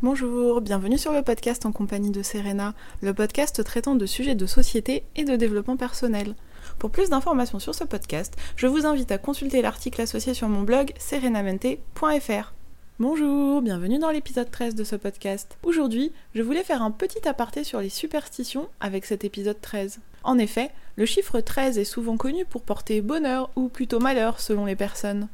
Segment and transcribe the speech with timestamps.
[0.00, 4.46] Bonjour, bienvenue sur le podcast en compagnie de Serena, le podcast traitant de sujets de
[4.46, 6.36] société et de développement personnel.
[6.78, 10.62] Pour plus d'informations sur ce podcast, je vous invite à consulter l'article associé sur mon
[10.62, 12.54] blog serenamente.fr.
[13.00, 15.58] Bonjour, bienvenue dans l'épisode 13 de ce podcast.
[15.64, 19.98] Aujourd'hui, je voulais faire un petit aparté sur les superstitions avec cet épisode 13.
[20.22, 24.64] En effet, le chiffre 13 est souvent connu pour porter bonheur ou plutôt malheur selon
[24.64, 25.26] les personnes.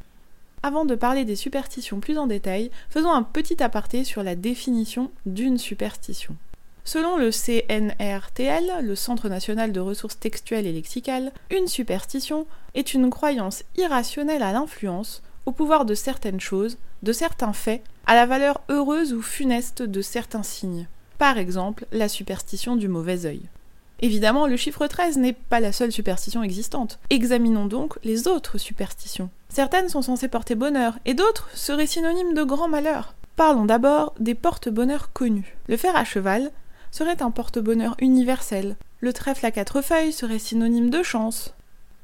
[0.65, 5.11] Avant de parler des superstitions plus en détail, faisons un petit aparté sur la définition
[5.27, 6.37] d'une superstition.
[6.85, 13.11] Selon le CNRTL, le Centre national de ressources textuelles et lexicales, une superstition est une
[13.11, 18.63] croyance irrationnelle à l'influence, au pouvoir de certaines choses, de certains faits, à la valeur
[18.71, 20.89] heureuse ou funeste de certains signes.
[21.19, 23.43] Par exemple, la superstition du mauvais œil.
[24.05, 26.99] Évidemment, le chiffre 13 n'est pas la seule superstition existante.
[27.09, 29.31] Examinons donc les autres superstitions.
[29.49, 33.15] Certaines sont censées porter bonheur, et d'autres seraient synonymes de grand malheur.
[33.35, 35.57] Parlons d'abord des porte-bonheur connus.
[35.69, 36.51] Le fer à cheval
[36.91, 38.77] serait un porte-bonheur universel.
[39.01, 41.55] Le trèfle à quatre feuilles serait synonyme de chance.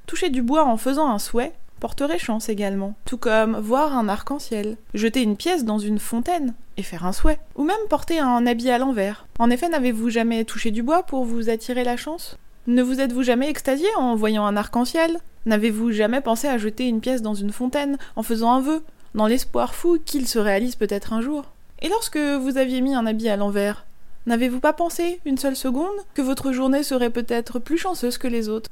[0.06, 4.77] Toucher du bois en faisant un souhait porterait chance également, tout comme voir un arc-en-ciel,
[4.95, 8.70] jeter une pièce dans une fontaine et faire un souhait, ou même porter un habit
[8.70, 9.27] à l'envers.
[9.41, 12.37] En effet, n'avez-vous jamais touché du bois pour vous attirer la chance?
[12.67, 15.19] Ne vous êtes-vous jamais extasié en voyant un arc-en-ciel?
[15.47, 18.83] N'avez-vous jamais pensé à jeter une pièce dans une fontaine en faisant un vœu,
[19.15, 21.47] dans l'espoir fou qu'il se réalise peut-être un jour?
[21.81, 23.87] Et lorsque vous aviez mis un habit à l'envers,
[24.27, 28.50] n'avez-vous pas pensé une seule seconde que votre journée serait peut-être plus chanceuse que les
[28.50, 28.69] autres?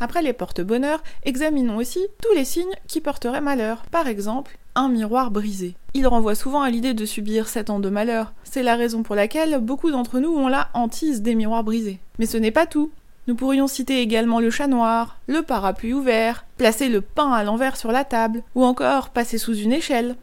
[0.00, 3.82] Après les porte-bonheur, examinons aussi tous les signes qui porteraient malheur.
[3.90, 5.74] Par exemple, un miroir brisé.
[5.94, 8.32] Il renvoie souvent à l'idée de subir 7 ans de malheur.
[8.44, 11.98] C'est la raison pour laquelle beaucoup d'entre nous ont la hantise des miroirs brisés.
[12.18, 12.90] Mais ce n'est pas tout.
[13.26, 17.76] Nous pourrions citer également le chat noir, le parapluie ouvert, placer le pain à l'envers
[17.76, 20.16] sur la table, ou encore passer sous une échelle.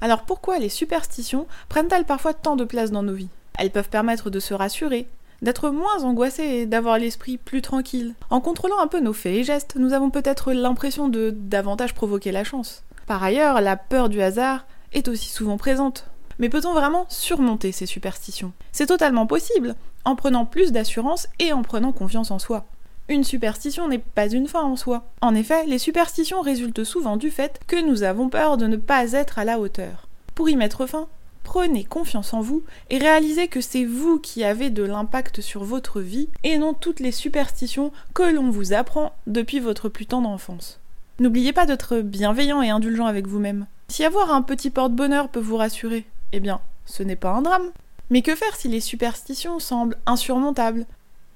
[0.00, 3.28] Alors pourquoi les superstitions prennent-elles parfois tant de place dans nos vies?
[3.58, 5.06] Elles peuvent permettre de se rassurer,
[5.42, 8.14] d'être moins angoissé et d'avoir l'esprit plus tranquille.
[8.30, 12.32] En contrôlant un peu nos faits et gestes, nous avons peut-être l'impression de davantage provoquer
[12.32, 12.84] la chance.
[13.06, 16.06] Par ailleurs, la peur du hasard est aussi souvent présente.
[16.38, 18.52] Mais peut-on vraiment surmonter ces superstitions?
[18.72, 22.64] C'est totalement possible, en prenant plus d'assurance et en prenant confiance en soi.
[23.08, 25.04] Une superstition n'est pas une fin en soi.
[25.20, 29.12] En effet, les superstitions résultent souvent du fait que nous avons peur de ne pas
[29.12, 30.08] être à la hauteur.
[30.34, 31.08] Pour y mettre fin,
[31.44, 36.00] Prenez confiance en vous et réalisez que c'est vous qui avez de l'impact sur votre
[36.00, 40.80] vie et non toutes les superstitions que l'on vous apprend depuis votre plus tendre enfance.
[41.18, 43.66] N'oubliez pas d'être bienveillant et indulgent avec vous-même.
[43.88, 47.70] Si avoir un petit porte-bonheur peut vous rassurer, eh bien, ce n'est pas un drame.
[48.10, 50.86] Mais que faire si les superstitions semblent insurmontables?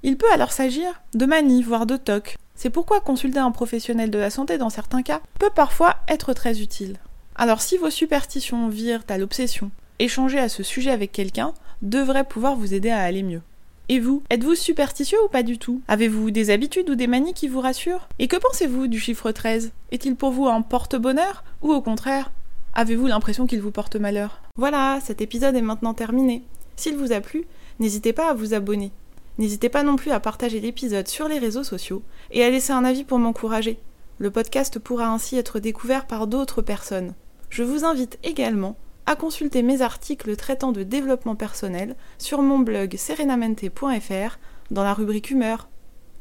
[0.02, 2.38] Il peut alors s'agir de manie, voire de toc.
[2.54, 6.60] C'est pourquoi consulter un professionnel de la santé dans certains cas peut parfois être très
[6.60, 6.96] utile.
[7.34, 12.56] Alors si vos superstitions virent à l'obsession, échanger à ce sujet avec quelqu'un devrait pouvoir
[12.56, 13.42] vous aider à aller mieux.
[13.88, 15.80] Et vous, êtes-vous superstitieux ou pas du tout?
[15.86, 18.08] Avez-vous des habitudes ou des manies qui vous rassurent?
[18.18, 22.32] Et que pensez-vous du chiffre 13 Est-il pour vous un porte-bonheur ou au contraire
[22.74, 24.42] Avez-vous l'impression qu'il vous porte malheur?
[24.56, 26.42] Voilà, cet épisode est maintenant terminé.
[26.74, 27.44] S'il vous a plu,
[27.78, 28.90] n'hésitez pas à vous abonner.
[29.38, 32.84] N'hésitez pas non plus à partager l'épisode sur les réseaux sociaux et à laisser un
[32.84, 33.78] avis pour m'encourager.
[34.18, 37.14] Le podcast pourra ainsi être découvert par d'autres personnes.
[37.50, 38.76] Je vous invite également
[39.06, 44.38] à consulter mes articles traitant de développement personnel sur mon blog serenamente.fr
[44.70, 45.68] dans la rubrique humeur.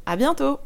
[0.05, 0.59] À bientôt!